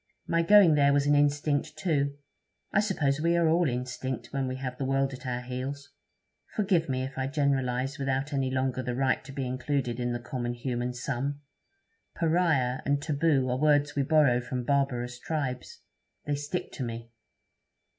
My 0.25 0.41
going 0.41 0.73
there 0.73 0.93
was 0.93 1.05
an 1.05 1.13
instinct, 1.13 1.77
too. 1.77 2.17
I 2.73 2.79
suppose 2.79 3.21
we 3.21 3.35
are 3.37 3.47
all 3.47 3.69
instinct 3.69 4.33
when 4.33 4.47
we 4.47 4.55
have 4.55 4.79
the 4.79 4.83
world 4.83 5.13
at 5.13 5.27
our 5.27 5.41
heels. 5.41 5.91
Forgive 6.55 6.89
me 6.89 7.03
if 7.03 7.19
I 7.19 7.27
generalize 7.27 7.99
without 7.99 8.33
any 8.33 8.49
longer 8.49 8.81
the 8.81 8.95
right 8.95 9.23
to 9.23 9.31
be 9.31 9.45
included 9.45 9.99
in 9.99 10.11
the 10.11 10.17
common 10.19 10.55
human 10.55 10.95
sum. 10.95 11.41
"Pariah" 12.15 12.81
and 12.83 12.99
"taboo" 12.99 13.47
are 13.51 13.59
words 13.61 13.95
we 13.95 14.01
borrow 14.01 14.41
from 14.41 14.63
barbarous 14.63 15.19
tribes; 15.19 15.81
they 16.25 16.33
stick 16.33 16.71
to 16.71 16.83
me.' 16.83 17.11